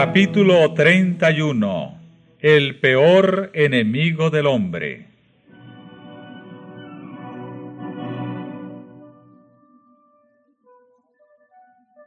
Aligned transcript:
Capítulo 0.00 0.74
31 0.74 1.98
El 2.38 2.78
peor 2.78 3.50
enemigo 3.52 4.30
del 4.30 4.46
hombre 4.46 5.06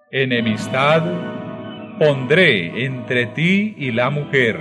Enemistad 0.10 1.04
pondré 2.00 2.86
entre 2.86 3.26
ti 3.26 3.76
y 3.78 3.92
la 3.92 4.10
mujer, 4.10 4.58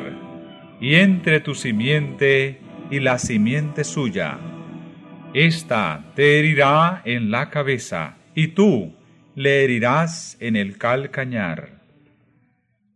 y 0.81 0.97
entre 0.97 1.39
tu 1.39 1.55
simiente 1.55 2.59
y 2.91 2.99
la 2.99 3.21
simiente 3.21 3.85
suya. 3.85 4.41
Esta 5.35 6.03
te 6.17 6.41
herirá 6.41 7.03
en 7.05 7.31
la 7.31 7.49
cabeza, 7.49 8.17
y 8.35 8.49
tú 8.49 8.93
le 9.37 9.63
herirás 9.63 10.37
en 10.41 10.57
el 10.57 10.79
calcañar. 10.79 11.80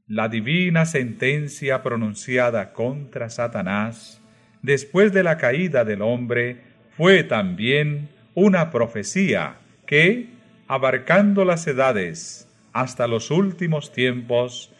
La 0.06 0.28
divina 0.28 0.84
sentencia 0.84 1.82
pronunciada 1.82 2.74
contra 2.74 3.30
Satanás 3.30 4.20
después 4.60 5.14
de 5.14 5.22
la 5.22 5.38
caída 5.38 5.86
del 5.86 6.02
hombre 6.02 6.60
fue 6.94 7.24
también 7.24 8.10
una 8.34 8.70
profecía 8.70 9.56
que, 9.86 10.28
abarcando 10.68 11.46
las 11.46 11.66
edades 11.66 12.46
hasta 12.74 13.06
los 13.06 13.30
últimos 13.30 13.92
tiempos, 13.92 14.74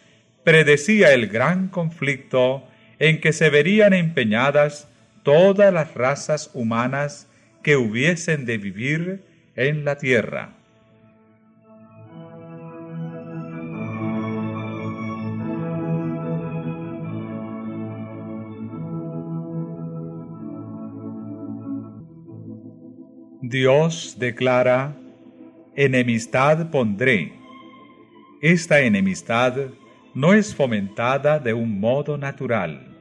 predecía 0.45 1.15
el 1.15 1.29
gran 1.29 1.69
conflicto 1.69 2.69
en 2.99 3.23
que 3.23 3.33
se 3.33 3.49
verían 3.49 3.95
empeñadas 3.95 4.91
todas 5.23 5.73
las 5.73 5.95
razas 5.95 6.51
humanas 6.53 7.31
que 7.63 7.77
hubiesen 7.77 8.45
de 8.45 8.59
vivir 8.59 9.23
en 9.57 9.87
la 9.87 9.97
tierra. 9.97 10.53
Dios 23.55 24.17
declara, 24.19 24.97
enemistad 25.77 26.73
pondré. 26.73 27.35
Esta 28.43 28.81
enemistad 28.81 29.55
no 30.13 30.35
es 30.35 30.57
fomentada 30.57 31.39
de 31.39 31.55
un 31.55 31.79
modo 31.79 32.19
natural. 32.19 32.99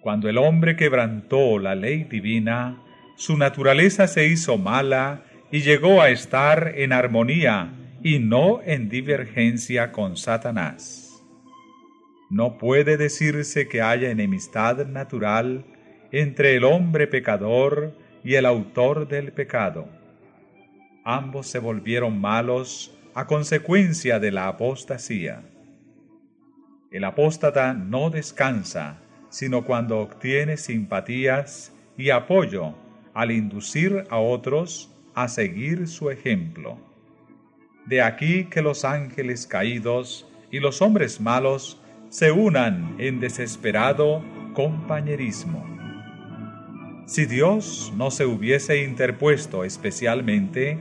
Cuando 0.00 0.30
el 0.30 0.38
hombre 0.38 0.74
quebrantó 0.74 1.58
la 1.58 1.74
ley 1.74 2.04
divina, 2.04 2.82
su 3.14 3.36
naturaleza 3.36 4.06
se 4.06 4.26
hizo 4.26 4.56
mala 4.56 5.24
y 5.50 5.60
llegó 5.60 6.00
a 6.00 6.08
estar 6.08 6.72
en 6.74 6.94
armonía 6.94 7.74
y 8.02 8.20
no 8.20 8.62
en 8.64 8.88
divergencia 8.88 9.92
con 9.92 10.16
Satanás. 10.16 11.22
No 12.30 12.56
puede 12.56 12.96
decirse 12.96 13.68
que 13.68 13.82
haya 13.82 14.08
enemistad 14.08 14.86
natural 14.86 15.66
entre 16.10 16.56
el 16.56 16.64
hombre 16.64 17.06
pecador 17.06 18.00
y 18.24 18.34
el 18.34 18.46
autor 18.46 19.08
del 19.08 19.32
pecado. 19.32 19.88
Ambos 21.04 21.46
se 21.48 21.58
volvieron 21.58 22.20
malos 22.20 22.94
a 23.14 23.26
consecuencia 23.26 24.18
de 24.18 24.30
la 24.30 24.48
apostasía. 24.48 25.42
El 26.90 27.04
apóstata 27.04 27.74
no 27.74 28.10
descansa, 28.10 28.98
sino 29.28 29.64
cuando 29.64 30.00
obtiene 30.00 30.56
simpatías 30.56 31.72
y 31.96 32.10
apoyo 32.10 32.74
al 33.14 33.30
inducir 33.30 34.04
a 34.10 34.18
otros 34.18 34.90
a 35.14 35.28
seguir 35.28 35.88
su 35.88 36.10
ejemplo. 36.10 36.78
De 37.86 38.02
aquí 38.02 38.44
que 38.44 38.62
los 38.62 38.84
ángeles 38.84 39.46
caídos 39.46 40.28
y 40.50 40.60
los 40.60 40.82
hombres 40.82 41.20
malos 41.20 41.80
se 42.10 42.30
unan 42.30 42.94
en 42.98 43.20
desesperado 43.20 44.22
compañerismo. 44.54 45.71
Si 47.12 47.26
Dios 47.26 47.92
no 47.94 48.10
se 48.10 48.24
hubiese 48.24 48.82
interpuesto 48.82 49.64
especialmente, 49.64 50.78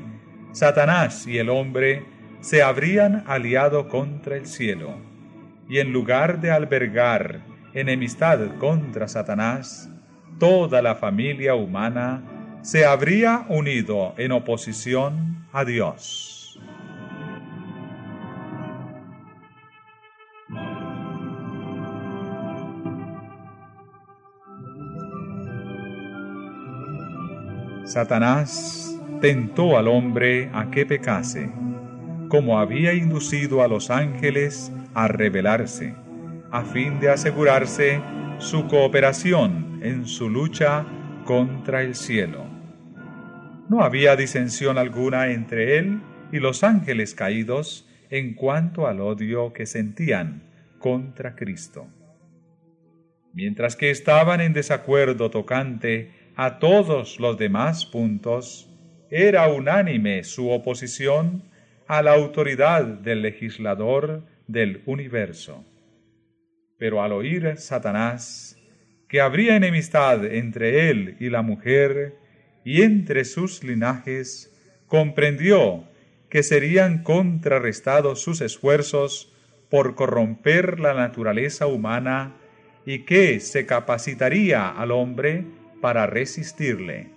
Satanás 0.53 1.27
y 1.27 1.39
el 1.39 1.49
hombre 1.49 2.05
se 2.39 2.63
habrían 2.63 3.25
aliado 3.27 3.89
contra 3.89 4.37
el 4.37 4.45
cielo, 4.45 4.95
y 5.67 5.79
en 5.79 5.91
lugar 5.91 6.39
de 6.39 6.51
albergar 6.51 7.41
enemistad 7.73 8.39
contra 8.59 9.09
Satanás, 9.09 9.89
toda 10.39 10.81
la 10.81 10.95
familia 10.95 11.53
humana 11.55 12.23
se 12.61 12.85
habría 12.85 13.45
unido 13.49 14.13
en 14.15 14.31
oposición 14.31 15.45
a 15.51 15.65
Dios. 15.65 16.40
Satanás 27.91 28.97
tentó 29.19 29.77
al 29.77 29.89
hombre 29.89 30.49
a 30.53 30.71
que 30.71 30.85
pecase, 30.85 31.51
como 32.29 32.57
había 32.57 32.93
inducido 32.93 33.61
a 33.63 33.67
los 33.67 33.89
ángeles 33.89 34.71
a 34.93 35.09
rebelarse, 35.09 35.93
a 36.51 36.63
fin 36.63 37.01
de 37.01 37.09
asegurarse 37.09 38.01
su 38.37 38.65
cooperación 38.67 39.81
en 39.83 40.05
su 40.05 40.29
lucha 40.29 40.85
contra 41.25 41.81
el 41.81 41.95
cielo. 41.95 42.45
No 43.67 43.83
había 43.83 44.15
disensión 44.15 44.77
alguna 44.77 45.27
entre 45.31 45.77
él 45.77 45.99
y 46.31 46.39
los 46.39 46.63
ángeles 46.63 47.13
caídos 47.13 47.89
en 48.09 48.35
cuanto 48.35 48.87
al 48.87 49.01
odio 49.01 49.51
que 49.51 49.65
sentían 49.65 50.43
contra 50.79 51.35
Cristo. 51.35 51.87
Mientras 53.33 53.75
que 53.75 53.91
estaban 53.91 54.39
en 54.39 54.53
desacuerdo 54.53 55.29
tocante 55.29 56.20
a 56.43 56.57
todos 56.57 57.19
los 57.19 57.37
demás 57.37 57.85
puntos, 57.85 58.67
era 59.11 59.47
unánime 59.47 60.23
su 60.23 60.49
oposición 60.49 61.43
a 61.87 62.01
la 62.01 62.13
autoridad 62.13 62.83
del 62.83 63.21
legislador 63.21 64.23
del 64.47 64.81
universo. 64.87 65.63
Pero 66.79 67.03
al 67.03 67.11
oír 67.11 67.57
Satanás 67.57 68.57
que 69.07 69.21
habría 69.21 69.55
enemistad 69.55 70.25
entre 70.25 70.89
él 70.89 71.15
y 71.19 71.29
la 71.29 71.43
mujer 71.43 72.15
y 72.65 72.81
entre 72.81 73.23
sus 73.23 73.63
linajes, 73.63 74.51
comprendió 74.87 75.83
que 76.27 76.41
serían 76.41 77.03
contrarrestados 77.03 78.19
sus 78.19 78.41
esfuerzos 78.41 79.31
por 79.69 79.93
corromper 79.93 80.79
la 80.79 80.95
naturaleza 80.95 81.67
humana 81.67 82.33
y 82.83 83.05
que 83.05 83.39
se 83.41 83.67
capacitaría 83.67 84.69
al 84.69 84.89
hombre 84.89 85.60
para 85.81 86.05
resistirle. 86.05 87.09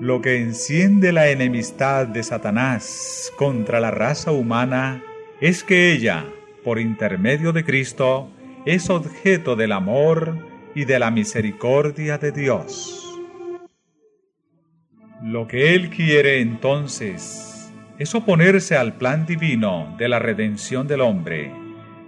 Lo 0.00 0.22
que 0.22 0.40
enciende 0.40 1.12
la 1.12 1.28
enemistad 1.28 2.06
de 2.06 2.22
Satanás 2.22 3.32
contra 3.36 3.80
la 3.80 3.90
raza 3.90 4.30
humana 4.30 5.02
es 5.40 5.64
que 5.64 5.92
ella, 5.92 6.24
por 6.62 6.78
intermedio 6.78 7.52
de 7.52 7.64
Cristo, 7.64 8.30
es 8.64 8.90
objeto 8.90 9.56
del 9.56 9.72
amor 9.72 10.38
y 10.74 10.84
de 10.84 10.98
la 10.98 11.10
misericordia 11.10 12.16
de 12.16 12.30
Dios. 12.30 13.07
Lo 15.22 15.48
que 15.48 15.74
Él 15.74 15.90
quiere 15.90 16.40
entonces 16.40 17.72
es 17.98 18.14
oponerse 18.14 18.76
al 18.76 18.94
plan 18.94 19.26
divino 19.26 19.96
de 19.98 20.08
la 20.08 20.20
redención 20.20 20.86
del 20.86 21.00
hombre, 21.00 21.52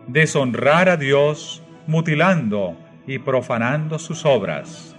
deshonrar 0.06 0.88
a 0.88 0.96
Dios 0.96 1.60
mutilando 1.88 2.78
y 3.08 3.18
profanando 3.18 3.98
sus 3.98 4.24
obras, 4.24 4.94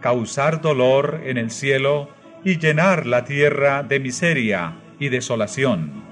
causar 0.00 0.60
dolor 0.60 1.22
en 1.24 1.36
el 1.36 1.50
cielo 1.50 2.08
y 2.44 2.58
llenar 2.58 3.06
la 3.06 3.24
tierra 3.24 3.82
de 3.82 3.98
miseria 3.98 4.76
y 5.00 5.08
desolación, 5.08 6.04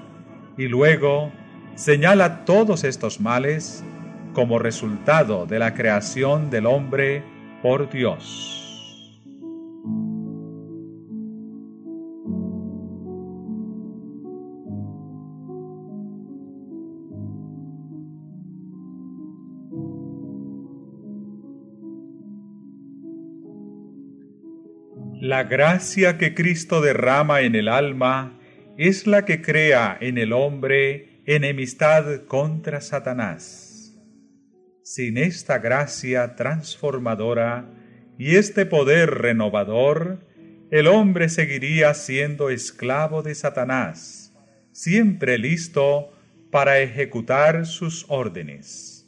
y 0.57 0.67
luego 0.67 1.31
señala 1.75 2.43
todos 2.43 2.83
estos 2.83 3.21
males 3.21 3.85
como 4.33 4.59
resultado 4.59 5.45
de 5.45 5.59
la 5.59 5.73
creación 5.73 6.49
del 6.49 6.65
hombre 6.65 7.23
por 7.61 7.89
Dios. 7.89 8.66
La 25.37 25.43
gracia 25.43 26.17
que 26.17 26.33
Cristo 26.33 26.81
derrama 26.81 27.41
en 27.41 27.53
el 27.53 27.67
alma 27.67 28.39
es 28.75 29.05
la 29.05 29.23
que 29.23 29.39
crea 29.39 29.95
en 30.01 30.17
el 30.17 30.33
hombre 30.33 31.21
enemistad 31.27 32.23
contra 32.25 32.81
Satanás. 32.81 33.95
Sin 34.81 35.19
esta 35.19 35.59
gracia 35.59 36.35
transformadora, 36.35 37.69
y 38.17 38.37
este 38.37 38.65
poder 38.65 39.11
renovador, 39.11 40.25
el 40.71 40.87
hombre 40.87 41.29
seguiría 41.29 41.93
siendo 41.93 42.49
esclavo 42.49 43.21
de 43.21 43.35
Satanás, 43.35 44.33
siempre 44.71 45.37
listo 45.37 46.13
para 46.49 46.79
ejecutar 46.79 47.67
sus 47.67 48.07
órdenes. 48.07 49.07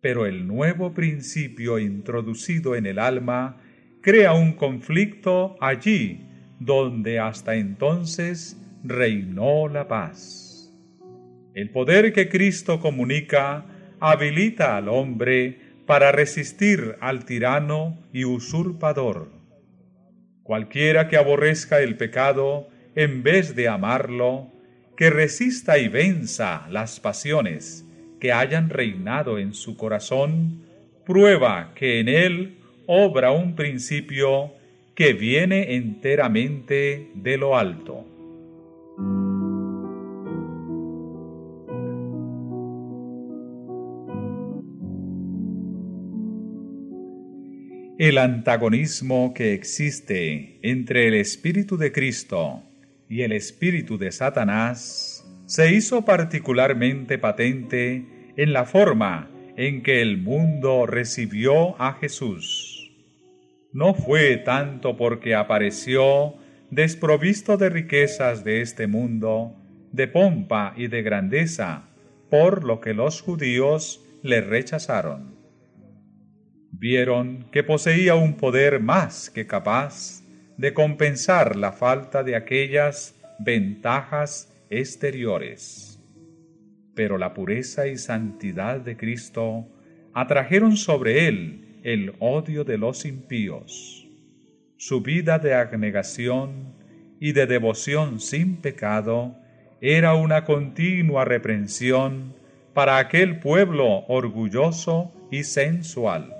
Pero 0.00 0.24
el 0.24 0.46
nuevo 0.46 0.94
principio 0.94 1.80
introducido 1.80 2.76
en 2.76 2.86
el 2.86 3.00
alma 3.00 3.60
crea 4.06 4.34
un 4.34 4.52
conflicto 4.52 5.56
allí 5.60 6.20
donde 6.60 7.18
hasta 7.18 7.56
entonces 7.56 8.56
reinó 8.84 9.66
la 9.66 9.88
paz. 9.88 10.72
El 11.54 11.70
poder 11.70 12.12
que 12.12 12.28
Cristo 12.28 12.78
comunica 12.78 13.66
habilita 13.98 14.76
al 14.76 14.90
hombre 14.90 15.58
para 15.86 16.12
resistir 16.12 16.94
al 17.00 17.24
tirano 17.24 17.98
y 18.12 18.24
usurpador. 18.24 19.32
Cualquiera 20.44 21.08
que 21.08 21.16
aborrezca 21.16 21.80
el 21.80 21.96
pecado 21.96 22.68
en 22.94 23.24
vez 23.24 23.56
de 23.56 23.66
amarlo, 23.66 24.52
que 24.96 25.10
resista 25.10 25.78
y 25.78 25.88
venza 25.88 26.68
las 26.70 27.00
pasiones 27.00 27.84
que 28.20 28.32
hayan 28.32 28.70
reinado 28.70 29.40
en 29.40 29.52
su 29.52 29.76
corazón, 29.76 30.62
prueba 31.04 31.72
que 31.74 31.98
en 31.98 32.08
él 32.08 32.55
obra 32.86 33.32
un 33.32 33.54
principio 33.54 34.52
que 34.94 35.12
viene 35.12 35.74
enteramente 35.74 37.10
de 37.14 37.36
lo 37.36 37.56
alto. 37.56 38.04
El 47.98 48.18
antagonismo 48.18 49.32
que 49.34 49.54
existe 49.54 50.58
entre 50.62 51.08
el 51.08 51.14
Espíritu 51.14 51.78
de 51.78 51.92
Cristo 51.92 52.62
y 53.08 53.22
el 53.22 53.32
Espíritu 53.32 53.96
de 53.96 54.12
Satanás 54.12 55.26
se 55.46 55.72
hizo 55.72 56.04
particularmente 56.04 57.18
patente 57.18 58.04
en 58.36 58.52
la 58.52 58.66
forma 58.66 59.30
en 59.56 59.82
que 59.82 60.02
el 60.02 60.18
mundo 60.18 60.84
recibió 60.84 61.80
a 61.80 61.94
Jesús. 61.94 62.75
No 63.76 63.92
fue 63.92 64.38
tanto 64.38 64.96
porque 64.96 65.34
apareció 65.34 66.34
desprovisto 66.70 67.58
de 67.58 67.68
riquezas 67.68 68.42
de 68.42 68.62
este 68.62 68.86
mundo, 68.86 69.54
de 69.92 70.08
pompa 70.08 70.72
y 70.76 70.86
de 70.86 71.02
grandeza, 71.02 71.84
por 72.30 72.64
lo 72.64 72.80
que 72.80 72.94
los 72.94 73.20
judíos 73.20 74.02
le 74.22 74.40
rechazaron 74.40 75.36
vieron 76.78 77.46
que 77.50 77.62
poseía 77.62 78.14
un 78.14 78.34
poder 78.34 78.80
más 78.80 79.30
que 79.30 79.46
capaz 79.46 80.22
de 80.56 80.74
compensar 80.74 81.56
la 81.56 81.72
falta 81.72 82.22
de 82.22 82.36
aquellas 82.36 83.14
ventajas 83.38 84.52
exteriores. 84.70 86.02
Pero 86.94 87.18
la 87.18 87.34
pureza 87.34 87.86
y 87.86 87.96
santidad 87.96 88.80
de 88.80 88.96
Cristo 88.96 89.68
atrajeron 90.14 90.76
sobre 90.76 91.28
él 91.28 91.65
el 91.86 92.14
odio 92.18 92.64
de 92.64 92.78
los 92.78 93.04
impíos. 93.04 94.08
Su 94.76 95.02
vida 95.02 95.38
de 95.38 95.54
abnegación 95.54 96.74
y 97.20 97.30
de 97.30 97.46
devoción 97.46 98.18
sin 98.18 98.56
pecado 98.56 99.36
era 99.80 100.14
una 100.14 100.44
continua 100.44 101.24
reprensión 101.24 102.34
para 102.74 102.98
aquel 102.98 103.38
pueblo 103.38 104.04
orgulloso 104.08 105.12
y 105.30 105.44
sensual. 105.44 106.34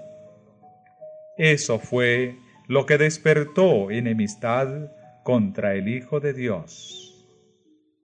Eso 1.38 1.78
fue 1.78 2.34
lo 2.66 2.84
que 2.84 2.98
despertó 2.98 3.92
enemistad 3.92 4.90
contra 5.22 5.76
el 5.76 5.86
Hijo 5.86 6.18
de 6.18 6.32
Dios. 6.32 7.24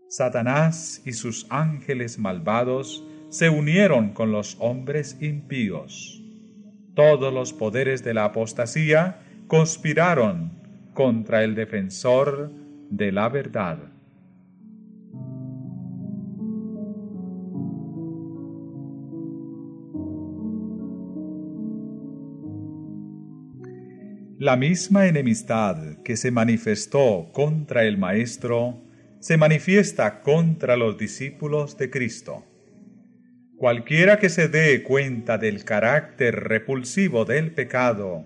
Satanás 0.09 1.03
y 1.05 1.15
sus 1.15 1.49
ángeles 1.51 2.21
malvados 2.21 3.05
se 3.31 3.51
unieron 3.51 4.11
con 4.11 4.31
los 4.31 4.57
hombres 4.61 5.19
impíos. 5.21 6.22
Todos 6.95 7.33
los 7.33 7.53
poderes 7.53 8.05
de 8.05 8.15
la 8.15 8.25
apostasía 8.27 9.21
conspiraron 9.47 10.53
contra 10.93 11.43
el 11.43 11.55
defensor 11.55 12.51
de 12.91 13.13
la 13.13 13.29
verdad. 13.29 13.79
La 24.39 24.57
misma 24.57 25.07
enemistad 25.07 26.03
que 26.03 26.17
se 26.17 26.33
manifestó 26.33 27.31
contra 27.33 27.85
el 27.85 27.97
Maestro 27.97 28.83
se 29.21 29.37
manifiesta 29.37 30.21
contra 30.23 30.77
los 30.77 30.99
discípulos 30.99 31.79
de 31.79 31.91
Cristo. 31.91 32.45
Cualquiera 33.63 34.19
que 34.19 34.29
se 34.29 34.49
dé 34.49 34.83
cuenta 34.83 35.39
del 35.39 35.65
carácter 35.65 36.35
repulsivo 36.35 37.25
del 37.25 37.53
pecado 37.53 38.25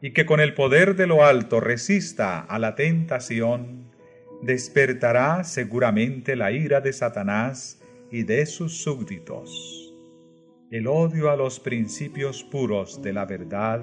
y 0.00 0.12
que 0.12 0.24
con 0.24 0.38
el 0.38 0.54
poder 0.54 0.94
de 0.94 1.08
lo 1.08 1.24
alto 1.24 1.58
resista 1.58 2.38
a 2.38 2.60
la 2.60 2.76
tentación, 2.76 3.90
despertará 4.42 5.42
seguramente 5.42 6.36
la 6.36 6.52
ira 6.52 6.80
de 6.80 6.92
Satanás 6.92 7.82
y 8.12 8.22
de 8.22 8.46
sus 8.46 8.80
súbditos. 8.80 9.92
El 10.70 10.86
odio 10.86 11.32
a 11.32 11.36
los 11.36 11.58
principios 11.58 12.44
puros 12.44 13.02
de 13.02 13.12
la 13.12 13.24
verdad 13.24 13.82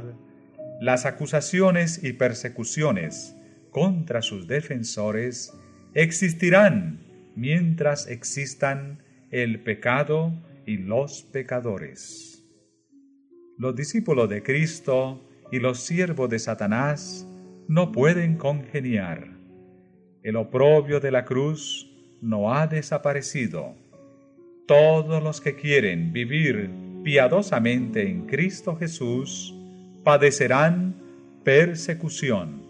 las 0.79 1.05
acusaciones 1.05 2.01
y 2.01 2.13
persecuciones 2.13 3.35
contra 3.71 4.21
sus 4.21 4.47
defensores 4.47 5.51
existirán 5.95 7.01
mientras 7.35 8.07
existan 8.07 9.03
el 9.31 9.59
pecado 9.59 10.31
y 10.65 10.77
los 10.77 11.23
pecadores. 11.23 12.43
Los 13.57 13.75
discípulos 13.75 14.29
de 14.29 14.41
Cristo 14.41 15.21
y 15.51 15.59
los 15.59 15.79
siervos 15.79 16.29
de 16.29 16.39
Satanás 16.39 17.27
no 17.67 17.91
pueden 17.91 18.37
congeniar. 18.37 19.27
El 20.23 20.35
oprobio 20.37 20.99
de 20.99 21.11
la 21.11 21.25
cruz 21.25 21.89
no 22.21 22.53
ha 22.53 22.67
desaparecido. 22.67 23.75
Todos 24.67 25.21
los 25.21 25.41
que 25.41 25.55
quieren 25.55 26.13
vivir 26.13 26.69
piadosamente 27.03 28.09
en 28.09 28.25
Cristo 28.25 28.75
Jesús 28.77 29.53
padecerán 30.03 30.95
persecución. 31.43 32.62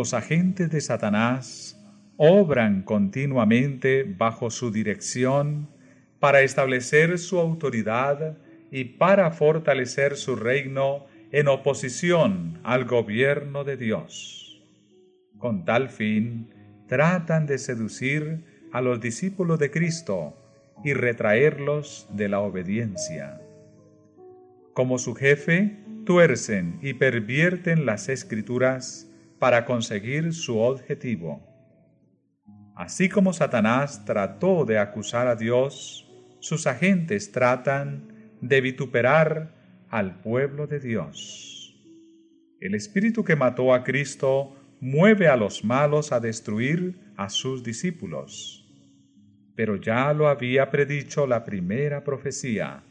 Los 0.00 0.14
agentes 0.14 0.70
de 0.70 0.80
Satanás 0.80 1.78
obran 2.16 2.84
continuamente 2.84 4.04
bajo 4.04 4.48
su 4.48 4.70
dirección 4.70 5.68
para 6.20 6.40
establecer 6.40 7.18
su 7.18 7.38
autoridad 7.38 8.38
y 8.70 8.84
para 8.84 9.30
fortalecer 9.30 10.16
su 10.16 10.36
reino 10.36 11.04
en 11.32 11.48
oposición 11.48 12.60
al 12.62 12.86
gobierno 12.86 13.62
de 13.62 13.76
Dios. 13.76 14.64
Con 15.36 15.66
tal 15.66 15.90
fin, 15.90 16.48
tratan 16.88 17.44
de 17.44 17.58
seducir 17.58 18.42
a 18.72 18.80
los 18.80 19.02
discípulos 19.02 19.58
de 19.58 19.70
Cristo 19.70 20.34
y 20.82 20.94
retraerlos 20.94 22.08
de 22.14 22.30
la 22.30 22.40
obediencia. 22.40 23.38
Como 24.72 24.96
su 24.96 25.14
jefe, 25.14 25.76
tuercen 26.06 26.78
y 26.80 26.94
pervierten 26.94 27.84
las 27.84 28.08
escrituras 28.08 29.08
para 29.40 29.64
conseguir 29.64 30.32
su 30.32 30.60
objetivo. 30.60 31.44
Así 32.76 33.08
como 33.08 33.32
Satanás 33.32 34.04
trató 34.04 34.64
de 34.64 34.78
acusar 34.78 35.26
a 35.26 35.34
Dios, 35.34 36.08
sus 36.38 36.68
agentes 36.68 37.32
tratan 37.32 38.36
de 38.40 38.60
vituperar 38.60 39.52
al 39.88 40.20
pueblo 40.20 40.68
de 40.68 40.78
Dios. 40.78 41.76
El 42.60 42.76
espíritu 42.76 43.24
que 43.24 43.34
mató 43.34 43.74
a 43.74 43.82
Cristo 43.82 44.54
mueve 44.80 45.26
a 45.26 45.36
los 45.36 45.64
malos 45.64 46.12
a 46.12 46.20
destruir 46.20 47.12
a 47.16 47.28
sus 47.28 47.64
discípulos 47.64 48.60
pero 49.60 49.76
ya 49.76 50.14
lo 50.14 50.28
había 50.28 50.70
predicho 50.70 51.26
la 51.26 51.44
primera 51.44 52.02
profecía. 52.02 52.82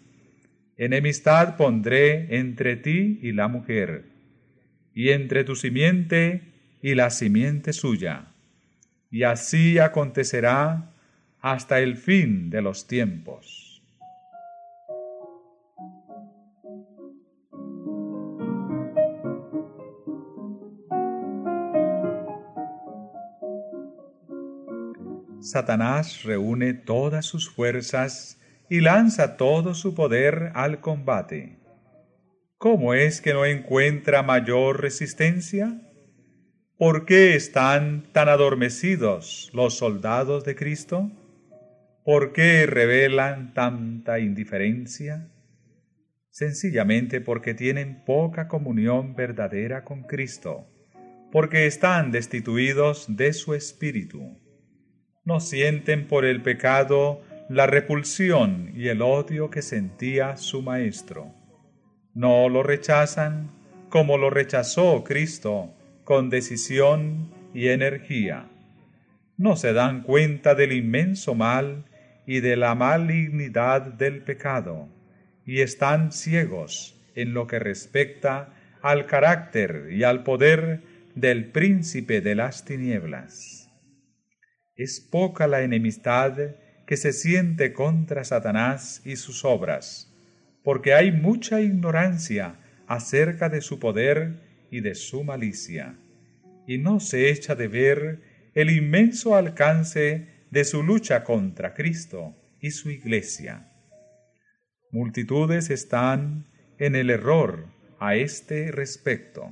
Enemistad 0.78 1.58
pondré 1.58 2.38
entre 2.38 2.76
ti 2.76 3.18
y 3.24 3.32
la 3.32 3.48
mujer, 3.48 4.06
y 5.00 5.12
entre 5.12 5.46
tu 5.46 5.56
simiente 5.56 6.42
y 6.82 6.94
la 6.94 7.10
simiente 7.10 7.72
suya, 7.72 8.34
y 9.10 9.24
así 9.24 9.80
acontecerá 9.80 10.92
hasta 11.40 11.80
el 11.80 11.96
fin 11.96 12.50
de 12.50 12.62
los 12.62 12.86
tiempos. 12.86 13.82
Satanás 25.40 26.24
reúne 26.24 26.74
todas 26.74 27.26
sus 27.26 27.50
fuerzas 27.50 28.38
y 28.70 28.82
lanza 28.82 29.38
todo 29.38 29.76
su 29.76 29.96
poder 29.96 30.52
al 30.56 30.82
combate. 30.82 31.59
¿Cómo 32.60 32.94
es 32.94 33.22
que 33.22 33.32
no 33.32 33.46
encuentra 33.46 34.22
mayor 34.22 34.82
resistencia? 34.82 35.80
¿Por 36.78 37.06
qué 37.06 37.34
están 37.36 38.12
tan 38.12 38.28
adormecidos 38.28 39.50
los 39.54 39.78
soldados 39.78 40.44
de 40.44 40.56
Cristo? 40.56 41.10
¿Por 42.04 42.34
qué 42.34 42.66
revelan 42.66 43.54
tanta 43.54 44.20
indiferencia? 44.20 45.32
Sencillamente 46.32 47.22
porque 47.22 47.54
tienen 47.54 48.04
poca 48.04 48.50
comunión 48.50 49.16
verdadera 49.16 49.86
con 49.86 50.04
Cristo, 50.04 50.68
porque 51.32 51.66
están 51.66 52.12
destituidos 52.12 53.06
de 53.16 53.32
su 53.32 53.54
espíritu. 53.54 54.38
No 55.24 55.40
sienten 55.40 56.08
por 56.08 56.26
el 56.26 56.42
pecado 56.42 57.22
la 57.48 57.68
repulsión 57.68 58.74
y 58.76 58.90
el 58.90 59.02
odio 59.02 59.50
que 59.50 59.62
sentía 59.62 60.36
su 60.36 60.62
Maestro. 60.62 61.39
No 62.14 62.50
lo 62.50 62.64
rechazan 62.64 63.52
como 63.90 64.18
lo 64.18 64.30
rechazó 64.30 65.04
Cristo 65.04 65.74
con 66.04 66.30
decisión 66.30 67.32
y 67.54 67.68
energía. 67.68 68.50
No 69.38 69.56
se 69.56 69.74
dan 69.74 70.02
cuenta 70.04 70.56
del 70.56 70.72
inmenso 70.72 71.36
mal 71.36 71.86
y 72.26 72.42
de 72.42 72.56
la 72.56 72.76
malignidad 72.76 73.82
del 73.82 74.24
pecado, 74.24 74.90
y 75.46 75.62
están 75.62 76.12
ciegos 76.12 77.00
en 77.16 77.34
lo 77.34 77.48
que 77.48 77.60
respecta 77.60 78.54
al 78.82 79.06
carácter 79.06 79.90
y 79.92 80.04
al 80.04 80.24
poder 80.24 80.82
del 81.16 81.52
príncipe 81.52 82.22
de 82.22 82.36
las 82.36 82.66
tinieblas. 82.66 83.70
Es 84.76 85.00
poca 85.00 85.48
la 85.48 85.62
enemistad 85.62 86.56
que 86.86 86.98
se 86.98 87.14
siente 87.14 87.74
contra 87.74 88.24
Satanás 88.24 89.02
y 89.06 89.16
sus 89.16 89.44
obras, 89.46 90.09
porque 90.70 90.94
hay 90.94 91.12
mucha 91.12 91.62
ignorancia 91.62 92.60
acerca 92.86 93.50
de 93.50 93.60
su 93.60 93.80
poder 93.80 94.68
y 94.70 94.82
de 94.82 94.94
su 94.94 95.24
malicia, 95.24 95.96
y 96.68 96.78
no 96.78 97.00
se 97.00 97.32
echa 97.32 97.56
de 97.56 97.68
ver 97.68 98.52
el 98.54 98.70
inmenso 98.70 99.36
alcance 99.36 100.28
de 100.52 100.64
su 100.66 100.84
lucha 100.84 101.24
contra 101.24 101.74
Cristo 101.74 102.36
y 102.62 102.70
su 102.70 102.92
iglesia. 102.92 103.72
Multitudes 104.92 105.72
están 105.72 106.46
en 106.78 106.96
el 106.96 107.10
error 107.10 107.66
a 108.00 108.16
este 108.16 108.72
respecto. 108.72 109.52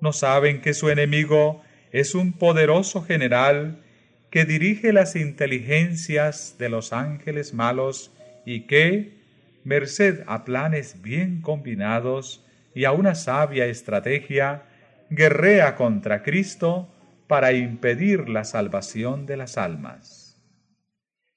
No 0.00 0.12
saben 0.12 0.62
que 0.62 0.74
su 0.74 0.90
enemigo 0.90 1.62
es 1.92 2.16
un 2.16 2.32
poderoso 2.32 3.04
general 3.04 3.84
que 4.32 4.44
dirige 4.44 4.92
las 4.92 5.14
inteligencias 5.14 6.56
de 6.58 6.70
los 6.70 6.92
ángeles 6.92 7.54
malos 7.54 8.10
y 8.44 8.66
que, 8.66 9.13
merced 9.64 10.22
a 10.26 10.44
planes 10.44 11.02
bien 11.02 11.40
combinados, 11.40 12.44
y 12.74 12.84
a 12.84 12.92
una 12.92 13.14
sabia 13.14 13.66
estrategia, 13.66 14.64
guerrea 15.08 15.76
contra 15.76 16.22
Cristo 16.22 16.92
para 17.28 17.52
impedir 17.52 18.28
la 18.28 18.44
salvación 18.44 19.26
de 19.26 19.36
las 19.36 19.56
almas. 19.56 20.42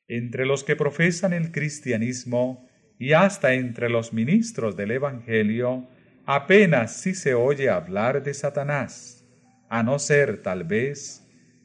Entre 0.07 0.45
los 0.45 0.63
que 0.63 0.75
profesan 0.75 1.33
el 1.33 1.51
cristianismo 1.51 2.67
y 2.97 3.13
hasta 3.13 3.53
entre 3.53 3.89
los 3.89 4.13
ministros 4.13 4.75
del 4.75 4.91
Evangelio, 4.91 5.87
apenas 6.25 6.93
si 6.93 7.13
se 7.13 7.35
oye 7.35 7.69
hablar 7.69 8.23
de 8.23 8.33
Satanás, 8.33 9.25
a 9.69 9.83
no 9.83 9.99
ser 9.99 10.41
tal 10.41 10.63
vez 10.63 11.23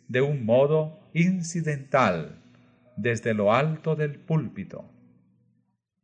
de 0.09 0.21
un 0.21 0.45
modo 0.45 1.00
incidental 1.14 2.42
desde 2.97 3.33
lo 3.33 3.54
alto 3.54 3.97
del 3.97 4.19
púlpito. 4.19 4.92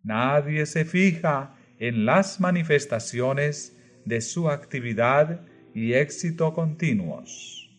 Nadie 0.02 0.66
se 0.66 0.84
fija 0.84 1.54
en 1.78 2.04
las 2.04 2.40
manifestaciones 2.40 3.76
de 4.04 4.20
su 4.20 4.48
actividad 4.48 5.42
y 5.74 5.94
éxito 5.94 6.54
continuos. 6.54 7.70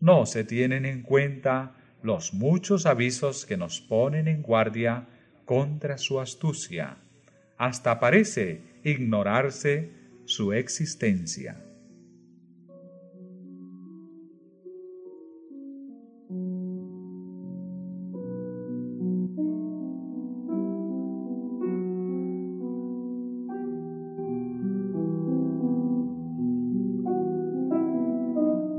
No 0.00 0.26
se 0.26 0.44
tienen 0.44 0.84
en 0.84 1.02
cuenta 1.02 1.76
los 2.02 2.34
muchos 2.34 2.86
avisos 2.86 3.46
que 3.46 3.56
nos 3.56 3.80
ponen 3.80 4.28
en 4.28 4.42
guardia 4.42 5.06
contra 5.44 5.98
su 5.98 6.20
astucia, 6.20 6.98
hasta 7.56 8.00
parece 8.00 8.60
ignorarse 8.84 9.90
su 10.24 10.52
existencia. 10.52 11.56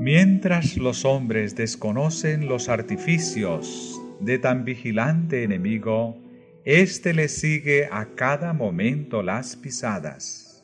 Mientras 0.04 0.76
los 0.76 1.06
hombres 1.06 1.56
desconocen 1.56 2.46
los 2.46 2.68
artificios 2.68 3.98
de 4.20 4.38
tan 4.38 4.66
vigilante 4.66 5.44
enemigo, 5.44 6.20
éste 6.66 7.14
le 7.14 7.28
sigue 7.28 7.88
a 7.90 8.14
cada 8.14 8.52
momento 8.52 9.22
las 9.22 9.56
pisadas. 9.56 10.62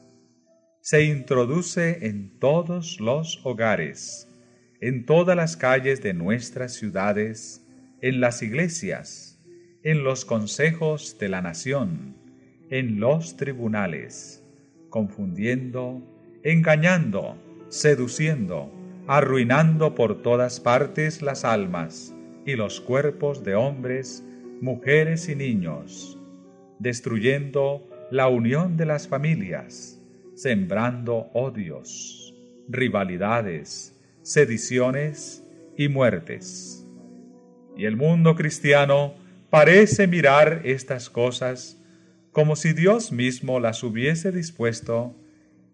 Se 0.82 1.04
introduce 1.04 2.06
en 2.06 2.38
todos 2.38 3.00
los 3.00 3.40
hogares, 3.42 4.28
en 4.82 5.06
todas 5.06 5.38
las 5.38 5.56
calles 5.56 6.02
de 6.02 6.12
nuestras 6.12 6.75
ciudades, 6.75 7.66
en 8.02 8.20
las 8.20 8.42
iglesias, 8.42 9.42
en 9.82 10.04
los 10.04 10.26
consejos 10.26 11.16
de 11.18 11.30
la 11.30 11.40
nación, 11.40 12.14
en 12.68 13.00
los 13.00 13.38
tribunales, 13.38 14.44
confundiendo, 14.90 16.02
engañando, 16.42 17.38
seduciendo, 17.70 18.79
arruinando 19.12 19.97
por 19.97 20.23
todas 20.23 20.61
partes 20.61 21.21
las 21.21 21.45
almas 21.45 22.14
y 22.47 22.55
los 22.55 22.81
cuerpos 22.81 23.43
de 23.43 23.57
hombres, 23.57 24.25
mujeres 24.61 25.29
y 25.29 25.35
niños, 25.35 26.17
destruyendo 26.79 27.88
la 28.12 28.29
unión 28.29 28.76
de 28.76 28.87
las 28.87 29.09
familias, 29.09 30.00
sembrando 30.37 31.29
odios, 31.35 32.37
rivalidades, 32.69 34.00
sediciones 34.23 35.45
y 35.76 35.88
muertes. 35.88 36.87
Y 37.76 37.87
el 37.87 37.97
mundo 37.97 38.37
cristiano 38.37 39.14
parece 39.50 40.07
mirar 40.07 40.62
estas 40.64 41.11
cosas 41.11 41.83
como 42.31 42.55
si 42.55 42.75
Dios 42.75 43.11
mismo 43.11 43.59
las 43.59 43.83
hubiese 43.83 44.31
dispuesto 44.31 45.17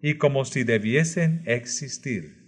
y 0.00 0.14
como 0.14 0.46
si 0.46 0.64
debiesen 0.64 1.42
existir. 1.44 2.45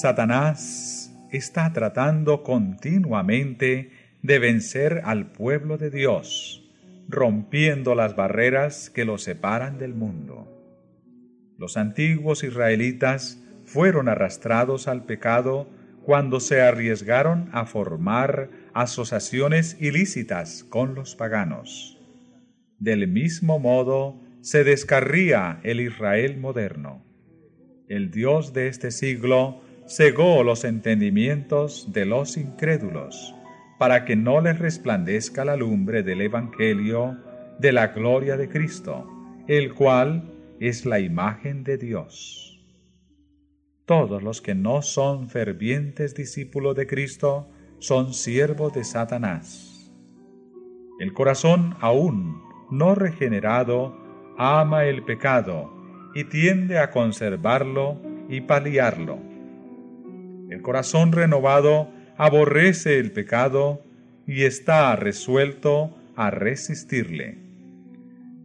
Satanás 0.00 1.12
está 1.32 1.72
tratando 1.72 2.44
continuamente 2.44 3.90
de 4.22 4.38
vencer 4.38 5.00
al 5.02 5.32
pueblo 5.32 5.76
de 5.76 5.90
Dios, 5.90 6.70
rompiendo 7.08 7.96
las 7.96 8.14
barreras 8.14 8.90
que 8.90 9.04
lo 9.04 9.18
separan 9.18 9.76
del 9.76 9.94
mundo. 9.94 10.46
Los 11.56 11.76
antiguos 11.76 12.44
israelitas 12.44 13.42
fueron 13.64 14.08
arrastrados 14.08 14.86
al 14.86 15.04
pecado 15.04 15.68
cuando 16.04 16.38
se 16.38 16.60
arriesgaron 16.60 17.48
a 17.50 17.66
formar 17.66 18.50
asociaciones 18.74 19.76
ilícitas 19.80 20.62
con 20.62 20.94
los 20.94 21.16
paganos. 21.16 21.98
Del 22.78 23.08
mismo 23.08 23.58
modo 23.58 24.22
se 24.42 24.62
descarría 24.62 25.58
el 25.64 25.80
Israel 25.80 26.36
moderno. 26.38 27.04
El 27.88 28.12
Dios 28.12 28.52
de 28.52 28.68
este 28.68 28.92
siglo 28.92 29.66
cegó 29.88 30.44
los 30.44 30.64
entendimientos 30.64 31.92
de 31.92 32.04
los 32.04 32.36
incrédulos, 32.36 33.34
para 33.78 34.04
que 34.04 34.16
no 34.16 34.42
les 34.42 34.58
resplandezca 34.58 35.46
la 35.46 35.56
lumbre 35.56 36.02
del 36.02 36.20
Evangelio 36.20 37.16
de 37.58 37.72
la 37.72 37.88
gloria 37.88 38.36
de 38.36 38.50
Cristo, 38.50 39.10
el 39.46 39.72
cual 39.72 40.30
es 40.60 40.84
la 40.84 41.00
imagen 41.00 41.64
de 41.64 41.78
Dios. 41.78 42.62
Todos 43.86 44.22
los 44.22 44.42
que 44.42 44.54
no 44.54 44.82
son 44.82 45.30
fervientes 45.30 46.14
discípulos 46.14 46.76
de 46.76 46.86
Cristo 46.86 47.48
son 47.78 48.12
siervos 48.12 48.74
de 48.74 48.84
Satanás. 48.84 49.90
El 51.00 51.14
corazón 51.14 51.76
aún 51.80 52.42
no 52.70 52.94
regenerado 52.94 53.96
ama 54.36 54.84
el 54.84 55.02
pecado 55.04 55.72
y 56.14 56.24
tiende 56.24 56.78
a 56.78 56.90
conservarlo 56.90 58.02
y 58.28 58.42
paliarlo 58.42 59.27
el 60.50 60.62
corazón 60.62 61.12
renovado 61.12 61.90
aborrece 62.16 62.98
el 62.98 63.12
pecado 63.12 63.82
y 64.26 64.42
está 64.42 64.94
resuelto 64.96 65.96
a 66.16 66.30
resistirle. 66.30 67.38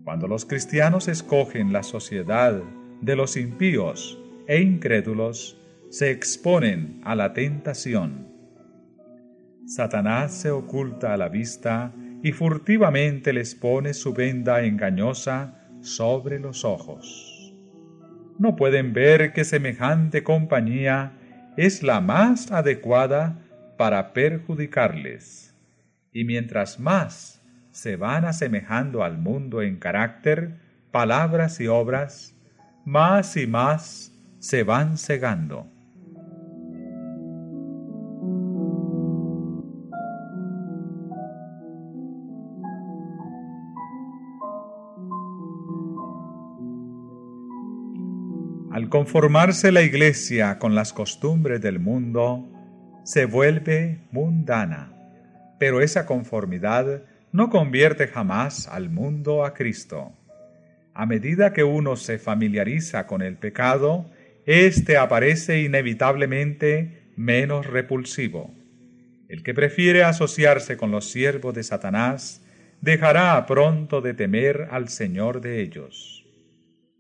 Cuando 0.04 0.28
los 0.28 0.46
cristianos 0.46 1.08
escogen 1.08 1.74
la 1.74 1.84
sociedad 1.84 2.62
de 3.02 3.16
los 3.16 3.38
impíos 3.38 4.20
e 4.48 4.62
incrédulos 4.62 5.58
se 5.90 6.12
exponen 6.12 7.02
a 7.04 7.16
la 7.16 7.34
tentación. 7.34 8.28
Satanás 9.66 10.34
se 10.34 10.52
oculta 10.52 11.14
a 11.14 11.18
la 11.18 11.30
vista 11.30 11.94
y 12.22 12.32
furtivamente 12.32 13.34
les 13.34 13.56
pone 13.56 13.94
su 13.94 14.14
venda 14.14 14.64
engañosa 14.64 15.70
sobre 15.82 16.40
los 16.40 16.66
ojos. 16.66 17.54
No 18.40 18.56
pueden 18.56 18.94
ver 18.94 19.34
que 19.34 19.44
semejante 19.44 20.24
compañía 20.24 21.14
es 21.58 21.84
la 21.84 22.02
más 22.02 22.52
adecuada 22.52 23.40
para 23.78 24.14
perjudicarles. 24.14 25.56
Y 26.12 26.26
mientras 26.26 26.80
más 26.80 27.42
se 27.72 27.96
van 27.96 28.26
asemejando 28.26 29.04
al 29.04 29.18
mundo 29.18 29.62
en 29.62 29.78
carácter, 29.78 30.60
palabras 30.92 31.60
y 31.60 31.68
obras, 31.68 32.36
más 32.86 33.36
y 33.36 33.48
más 33.48 34.14
se 34.40 34.64
van 34.64 34.98
cegando. 34.98 35.73
Conformarse 48.94 49.72
la 49.72 49.82
iglesia 49.82 50.60
con 50.60 50.76
las 50.76 50.94
costumbres 50.94 51.60
del 51.62 51.80
mundo, 51.80 52.48
se 53.04 53.26
vuelve 53.26 53.98
mundana, 54.12 54.94
pero 55.58 55.82
esa 55.82 56.06
conformidad 56.06 57.02
no 57.32 57.50
convierte 57.50 58.08
jamás 58.08 58.68
al 58.68 58.92
mundo 58.92 59.46
a 59.46 59.56
Cristo. 59.56 60.12
A 60.94 61.08
medida 61.08 61.54
que 61.54 61.64
uno 61.64 61.96
se 61.96 62.20
familiariza 62.20 63.08
con 63.08 63.24
el 63.24 63.36
pecado, 63.36 64.12
éste 64.46 64.96
aparece 64.96 65.64
inevitablemente 65.64 67.10
menos 67.16 67.66
repulsivo. 67.66 68.54
El 69.28 69.42
que 69.42 69.56
prefiere 69.56 70.04
asociarse 70.04 70.78
con 70.78 70.92
los 70.92 71.10
siervos 71.10 71.56
de 71.56 71.64
Satanás 71.64 72.46
dejará 72.82 73.44
pronto 73.48 74.02
de 74.02 74.14
temer 74.14 74.68
al 74.70 74.90
Señor 74.90 75.42
de 75.42 75.62
ellos. 75.62 76.23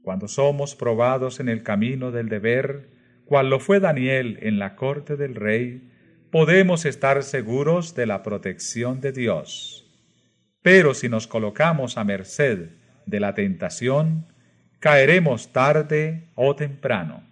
Cuando 0.03 0.27
somos 0.27 0.75
probados 0.75 1.39
en 1.39 1.47
el 1.47 1.63
camino 1.63 2.11
del 2.11 2.27
deber, 2.27 2.89
cual 3.23 3.49
lo 3.49 3.61
fue 3.61 3.79
Daniel 3.79 4.37
en 4.41 4.59
la 4.59 4.75
corte 4.75 5.15
del 5.15 5.33
rey, 5.33 5.89
podemos 6.29 6.83
estar 6.83 7.23
seguros 7.23 7.95
de 7.95 8.05
la 8.05 8.21
protección 8.21 8.99
de 8.99 9.13
Dios. 9.13 9.89
Pero 10.61 10.93
si 10.93 11.07
nos 11.07 11.25
colocamos 11.25 11.97
a 11.97 12.03
merced 12.03 12.71
de 13.05 13.19
la 13.21 13.33
tentación, 13.33 14.25
caeremos 14.79 15.53
tarde 15.53 16.27
o 16.35 16.53
temprano. 16.53 17.23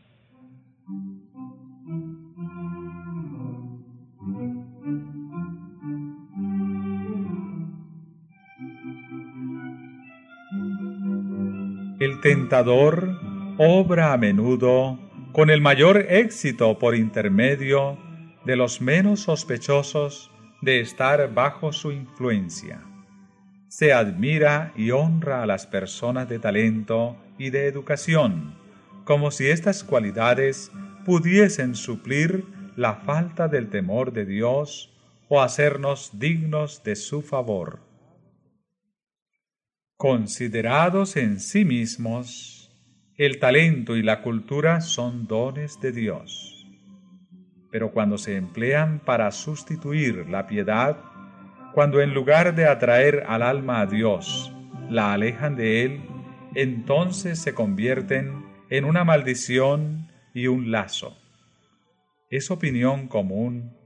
El 12.02 12.20
tentador 12.20 13.20
obra 13.60 14.12
a 14.12 14.18
menudo 14.18 14.98
con 15.34 15.52
el 15.52 15.62
mayor 15.62 16.08
éxito 16.10 16.80
por 16.80 16.96
intermedio 16.96 17.96
de 18.44 18.56
los 18.56 18.82
menos 18.82 19.20
sospechosos 19.20 20.32
de 20.62 20.80
estar 20.80 21.32
bajo 21.32 21.72
su 21.72 21.92
influencia. 21.92 22.82
Se 23.68 23.94
admira 23.94 24.74
y 24.76 24.90
honra 24.90 25.44
a 25.44 25.46
las 25.46 25.68
personas 25.68 26.28
de 26.28 26.40
talento 26.40 27.18
y 27.38 27.52
de 27.52 27.68
educación, 27.68 28.56
como 29.06 29.30
si 29.30 29.50
estas 29.50 29.84
cualidades 29.84 30.72
pudiesen 31.06 31.76
suplir 31.76 32.46
la 32.76 32.96
falta 32.96 33.48
del 33.48 33.70
temor 33.70 34.12
de 34.12 34.26
Dios 34.26 34.92
o 35.30 35.40
hacernos 35.40 36.10
dignos 36.14 36.84
de 36.84 36.96
su 36.96 37.22
favor. 37.22 37.91
Considerados 40.02 41.16
en 41.16 41.40
sí 41.40 41.64
mismos, 41.64 42.76
el 43.18 43.38
talento 43.38 43.96
y 43.96 44.02
la 44.02 44.24
cultura 44.24 44.82
son 44.82 45.28
dones 45.28 45.80
de 45.80 45.92
Dios. 45.92 46.66
Pero 47.70 47.92
cuando 47.92 48.18
se 48.18 48.36
emplean 48.36 49.00
para 49.06 49.30
sustituir 49.30 50.28
la 50.28 50.48
piedad, 50.48 50.98
cuando 51.76 52.02
en 52.02 52.16
lugar 52.16 52.56
de 52.56 52.66
atraer 52.66 53.26
al 53.28 53.44
alma 53.44 53.82
a 53.82 53.86
Dios, 53.86 54.52
la 54.90 55.14
alejan 55.14 55.56
de 55.56 55.84
Él, 55.84 56.02
entonces 56.56 57.38
se 57.40 57.54
convierten 57.54 58.44
en 58.72 58.86
una 58.86 59.04
maldición 59.04 60.08
y 60.34 60.48
un 60.48 60.72
lazo. 60.72 61.16
Es 62.32 62.50
opinión 62.50 63.08
común 63.08 63.78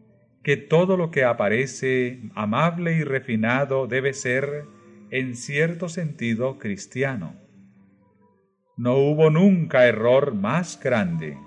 que 0.43 0.56
todo 0.56 0.95
lo 0.95 1.12
que 1.12 1.25
aparece 1.25 2.21
amable 2.36 2.95
y 2.95 3.04
refinado 3.04 3.86
debe 3.86 4.13
ser 4.13 4.74
en 5.12 5.36
cierto 5.36 5.89
sentido 5.89 6.58
cristiano. 6.58 7.36
No 8.78 8.98
hubo 8.98 9.30
nunca 9.30 9.86
error 9.86 10.34
más 10.34 10.80
grande. 10.82 11.38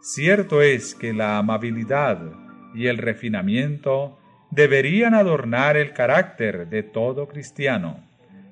Cierto 0.00 0.62
es 0.62 0.94
que 0.94 1.12
la 1.12 1.38
amabilidad 1.38 2.32
y 2.74 2.86
el 2.86 2.98
refinamiento 2.98 4.18
deberían 4.50 5.14
adornar 5.14 5.76
el 5.76 5.92
carácter 5.92 6.68
de 6.68 6.82
todo 6.82 7.26
cristiano, 7.26 8.04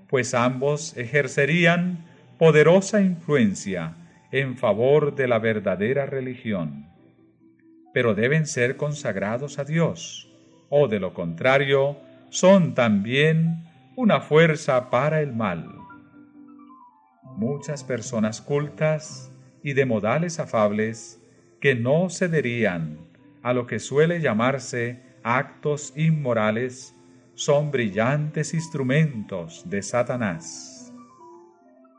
pues 0.09 0.35
ambos 0.35 0.97
ejercerían 0.97 2.05
poderosa 2.39 3.01
influencia 3.01 3.95
en 4.33 4.57
favor 4.57 5.15
de 5.15 5.29
la 5.29 5.39
verdadera 5.39 6.07
religión. 6.07 6.87
Pero 7.93 8.15
deben 8.17 8.47
ser 8.47 8.77
consagrados 8.77 9.61
a 9.61 9.65
Dios, 9.65 10.29
o 10.69 10.89
de 10.89 10.99
lo 10.99 11.15
contrario, 11.15 11.99
son 12.31 12.75
también 12.75 13.65
una 13.97 14.21
fuerza 14.21 14.91
para 14.91 15.21
el 15.21 15.33
mal. 15.33 15.71
Muchas 17.37 17.85
personas 17.85 18.41
cultas 18.41 19.31
y 19.63 19.73
de 19.75 19.87
modales 19.87 20.41
afables 20.41 21.23
que 21.61 21.77
no 21.77 22.11
cederían 22.11 22.99
a 23.43 23.53
lo 23.53 23.67
que 23.67 23.79
suele 23.79 24.21
llamarse 24.21 25.01
actos 25.23 25.93
inmorales 25.97 26.95
son 27.35 27.71
brillantes 27.71 28.53
instrumentos 28.53 29.63
de 29.71 29.83
Satanás. 29.83 30.93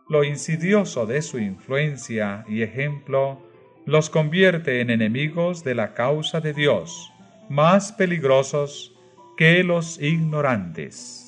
Lo 0.10 0.24
insidioso 0.24 1.06
de 1.06 1.22
su 1.22 1.40
influencia 1.40 2.44
y 2.50 2.62
ejemplo 2.62 3.40
los 3.86 4.10
convierte 4.10 4.82
en 4.82 4.90
enemigos 4.90 5.64
de 5.64 5.76
la 5.76 5.94
causa 5.94 6.42
de 6.42 6.54
Dios, 6.54 7.12
más 7.50 7.94
peligrosos 7.94 8.94
que 9.38 9.64
los 9.64 10.02
ignorantes. 10.02 11.25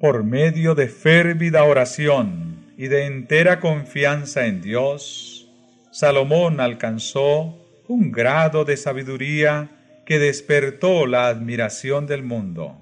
Por 0.00 0.22
medio 0.22 0.76
de 0.76 0.86
férvida 0.86 1.64
oración 1.64 2.72
y 2.76 2.86
de 2.86 3.06
entera 3.06 3.58
confianza 3.58 4.46
en 4.46 4.62
Dios, 4.62 5.50
Salomón 5.90 6.60
alcanzó 6.60 7.58
un 7.88 8.12
grado 8.12 8.64
de 8.64 8.76
sabiduría 8.76 10.02
que 10.06 10.20
despertó 10.20 11.04
la 11.06 11.26
admiración 11.26 12.06
del 12.06 12.22
mundo. 12.22 12.80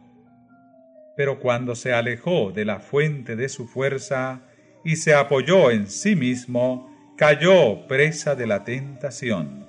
Pero 1.16 1.40
cuando 1.40 1.74
se 1.74 1.94
alejó 1.94 2.52
de 2.52 2.66
la 2.66 2.80
fuente 2.80 3.34
de 3.34 3.48
su 3.48 3.66
fuerza 3.66 4.42
y 4.84 4.96
se 4.96 5.14
apoyó 5.14 5.70
en 5.70 5.88
sí 5.88 6.16
mismo, 6.16 7.14
cayó 7.16 7.86
presa 7.88 8.34
de 8.34 8.46
la 8.46 8.62
tentación. 8.62 9.64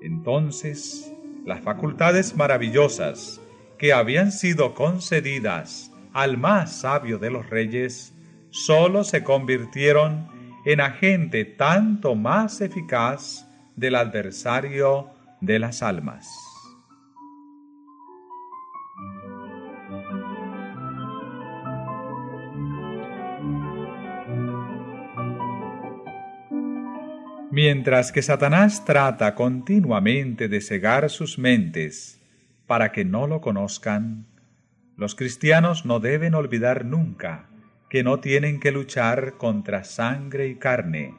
Entonces, 0.00 1.12
las 1.44 1.62
facultades 1.62 2.36
maravillosas 2.36 3.40
que 3.76 3.92
habían 3.92 4.30
sido 4.30 4.76
concedidas 4.76 5.87
al 6.12 6.38
más 6.38 6.80
sabio 6.80 7.18
de 7.18 7.30
los 7.30 7.48
reyes, 7.48 8.14
sólo 8.50 9.04
se 9.04 9.22
convirtieron 9.22 10.28
en 10.64 10.80
agente 10.80 11.44
tanto 11.44 12.14
más 12.14 12.60
eficaz 12.60 13.46
del 13.76 13.94
adversario 13.94 15.10
de 15.40 15.58
las 15.58 15.82
almas. 15.82 16.28
Mientras 27.50 28.12
que 28.12 28.22
Satanás 28.22 28.84
trata 28.84 29.34
continuamente 29.34 30.48
de 30.48 30.60
cegar 30.60 31.08
sus 31.10 31.38
mentes 31.38 32.20
para 32.66 32.92
que 32.92 33.04
no 33.04 33.26
lo 33.26 33.40
conozcan, 33.40 34.26
los 34.98 35.14
cristianos 35.14 35.86
no 35.86 36.00
deben 36.00 36.34
olvidar 36.34 36.84
nunca 36.84 37.48
que 37.88 38.02
no 38.02 38.18
tienen 38.18 38.58
que 38.58 38.72
luchar 38.72 39.34
contra 39.38 39.84
sangre 39.84 40.48
y 40.48 40.56
carne, 40.56 41.14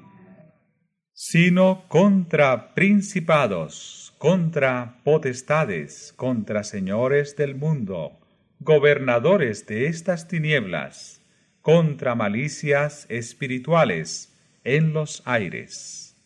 sino 1.13 1.87
contra 1.87 2.75
principados, 2.75 4.13
contra 4.17 4.99
potestades, 5.05 6.13
contra 6.17 6.65
señores 6.65 7.37
del 7.37 7.55
mundo, 7.55 8.19
gobernadores 8.59 9.65
de 9.65 9.87
estas 9.87 10.27
tinieblas, 10.27 11.21
contra 11.61 12.15
malicias 12.15 13.05
espirituales 13.07 14.37
en 14.65 14.91
los 14.91 15.23
aires. 15.25 16.17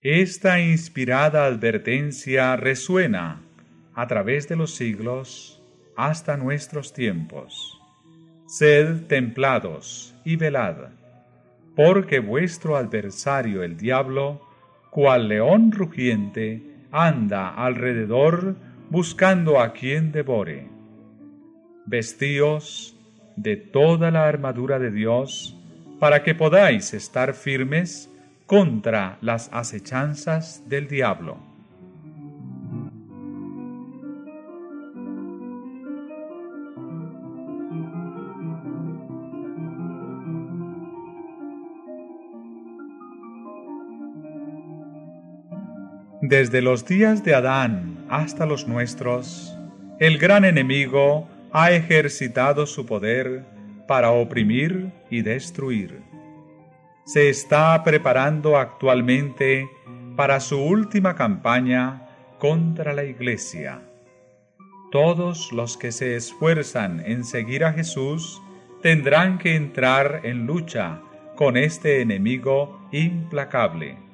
Esta 0.00 0.60
inspirada 0.60 1.44
advertencia 1.44 2.54
resuena 2.54 3.42
a 3.96 4.06
través 4.06 4.46
de 4.46 4.54
los 4.54 4.74
siglos 4.74 5.55
hasta 5.96 6.36
nuestros 6.36 6.92
tiempos. 6.92 7.80
Sed 8.46 9.06
templados 9.06 10.14
y 10.24 10.36
velad 10.36 10.96
porque 11.76 12.20
vuestro 12.20 12.76
adversario 12.76 13.62
el 13.62 13.76
diablo, 13.76 14.40
cual 14.90 15.28
león 15.28 15.70
rugiente, 15.70 16.62
anda 16.90 17.50
alrededor 17.50 18.56
buscando 18.88 19.60
a 19.60 19.74
quien 19.74 20.10
devore. 20.10 20.68
Vestíos 21.84 22.96
de 23.36 23.56
toda 23.56 24.10
la 24.10 24.26
armadura 24.26 24.78
de 24.78 24.90
Dios, 24.90 25.54
para 26.00 26.22
que 26.22 26.34
podáis 26.34 26.94
estar 26.94 27.34
firmes 27.34 28.10
contra 28.46 29.18
las 29.20 29.50
acechanzas 29.52 30.62
del 30.68 30.88
diablo 30.88 31.45
Desde 46.28 46.60
los 46.60 46.84
días 46.84 47.22
de 47.22 47.36
Adán 47.36 48.04
hasta 48.08 48.46
los 48.46 48.66
nuestros, 48.66 49.56
el 50.00 50.18
gran 50.18 50.44
enemigo 50.44 51.28
ha 51.52 51.70
ejercitado 51.70 52.66
su 52.66 52.84
poder 52.84 53.44
para 53.86 54.10
oprimir 54.10 54.90
y 55.08 55.22
destruir. 55.22 56.02
Se 57.04 57.28
está 57.28 57.80
preparando 57.84 58.58
actualmente 58.58 59.70
para 60.16 60.40
su 60.40 60.60
última 60.60 61.14
campaña 61.14 62.08
contra 62.40 62.92
la 62.92 63.04
Iglesia. 63.04 63.82
Todos 64.90 65.52
los 65.52 65.76
que 65.76 65.92
se 65.92 66.16
esfuerzan 66.16 67.04
en 67.06 67.22
seguir 67.22 67.64
a 67.64 67.72
Jesús 67.72 68.42
tendrán 68.82 69.38
que 69.38 69.54
entrar 69.54 70.22
en 70.24 70.44
lucha 70.44 71.00
con 71.36 71.56
este 71.56 72.00
enemigo 72.00 72.80
implacable. 72.90 74.05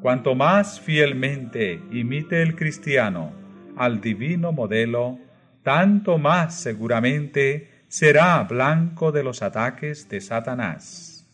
Cuanto 0.00 0.36
más 0.36 0.80
fielmente 0.80 1.82
imite 1.90 2.40
el 2.42 2.54
cristiano 2.54 3.32
al 3.76 4.00
divino 4.00 4.52
modelo, 4.52 5.18
tanto 5.64 6.18
más 6.18 6.60
seguramente 6.60 7.84
será 7.88 8.44
blanco 8.44 9.10
de 9.10 9.24
los 9.24 9.42
ataques 9.42 10.08
de 10.08 10.20
Satanás. 10.20 11.26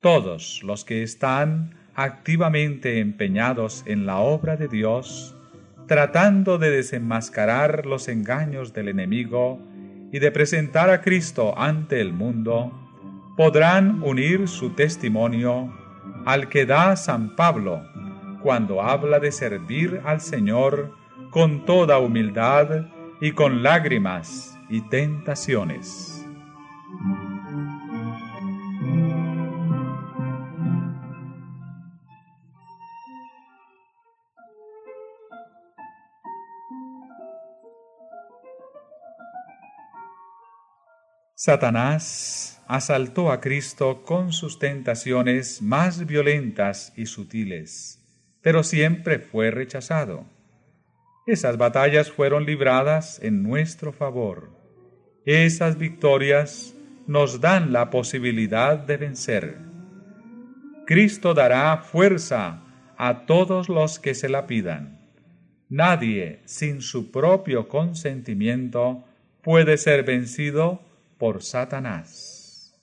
Todos 0.00 0.62
los 0.64 0.84
que 0.84 1.02
están 1.02 1.74
activamente 1.94 3.00
empeñados 3.00 3.84
en 3.86 4.04
la 4.04 4.18
obra 4.18 4.56
de 4.56 4.68
Dios, 4.68 5.34
tratando 5.86 6.58
de 6.58 6.70
desenmascarar 6.70 7.86
los 7.86 8.08
engaños 8.08 8.74
del 8.74 8.88
enemigo 8.88 9.58
y 10.12 10.18
de 10.18 10.30
presentar 10.30 10.90
a 10.90 11.00
Cristo 11.00 11.58
ante 11.58 12.02
el 12.02 12.12
mundo, 12.12 12.70
podrán 13.36 14.02
unir 14.02 14.46
su 14.46 14.70
testimonio 14.70 15.72
al 16.26 16.48
que 16.48 16.66
da 16.66 16.96
San 16.96 17.36
Pablo 17.36 17.82
cuando 18.42 18.82
habla 18.82 19.20
de 19.20 19.30
servir 19.30 20.02
al 20.04 20.20
Señor 20.20 20.92
con 21.30 21.64
toda 21.64 21.98
humildad 21.98 22.86
y 23.20 23.30
con 23.30 23.62
lágrimas 23.62 24.58
y 24.68 24.80
tentaciones. 24.82 26.15
Satanás 41.38 42.64
asaltó 42.66 43.30
a 43.30 43.42
Cristo 43.42 44.04
con 44.04 44.32
sus 44.32 44.58
tentaciones 44.58 45.60
más 45.60 46.06
violentas 46.06 46.94
y 46.96 47.04
sutiles, 47.04 48.02
pero 48.40 48.62
siempre 48.62 49.18
fue 49.18 49.50
rechazado. 49.50 50.24
Esas 51.26 51.58
batallas 51.58 52.10
fueron 52.10 52.46
libradas 52.46 53.20
en 53.22 53.42
nuestro 53.42 53.92
favor. 53.92 54.50
Esas 55.26 55.76
victorias 55.76 56.74
nos 57.06 57.38
dan 57.42 57.70
la 57.70 57.90
posibilidad 57.90 58.78
de 58.78 58.96
vencer. 58.96 59.58
Cristo 60.86 61.34
dará 61.34 61.76
fuerza 61.76 62.62
a 62.96 63.26
todos 63.26 63.68
los 63.68 63.98
que 63.98 64.14
se 64.14 64.30
la 64.30 64.46
pidan. 64.46 65.06
Nadie 65.68 66.40
sin 66.46 66.80
su 66.80 67.10
propio 67.10 67.68
consentimiento 67.68 69.04
puede 69.42 69.76
ser 69.76 70.02
vencido 70.02 70.86
por 71.18 71.42
Satanás. 71.42 72.74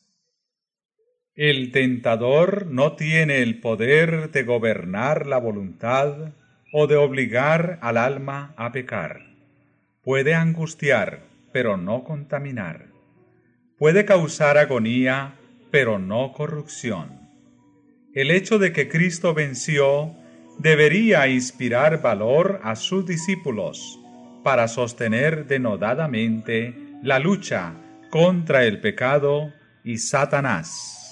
El 1.36 1.72
tentador 1.72 2.68
no 2.68 2.96
tiene 2.96 3.42
el 3.42 3.60
poder 3.60 4.32
de 4.32 4.44
gobernar 4.44 5.26
la 5.26 5.40
voluntad 5.40 6.34
o 6.72 6.88
de 6.88 6.96
obligar 6.96 7.80
al 7.82 7.98
alma 7.98 8.54
a 8.56 8.72
pecar. 8.72 9.34
Puede 10.04 10.36
angustiar, 10.36 11.22
pero 11.52 11.78
no 11.78 12.04
contaminar. 12.04 12.88
Puede 13.78 14.06
causar 14.06 14.58
agonía, 14.58 15.36
pero 15.72 15.98
no 15.98 16.34
corrupción. 16.34 17.30
El 18.14 18.30
hecho 18.30 18.60
de 18.60 18.72
que 18.72 18.88
Cristo 18.88 19.34
venció 19.34 20.14
debería 20.60 21.28
inspirar 21.28 22.02
valor 22.02 22.60
a 22.64 22.76
sus 22.76 23.08
discípulos 23.08 24.00
para 24.44 24.68
sostener 24.68 25.48
denodadamente 25.48 26.76
la 27.02 27.18
lucha 27.18 27.74
contra 28.14 28.64
el 28.64 28.80
pecado 28.80 29.52
y 29.84 29.98
Satanás. 29.98 31.03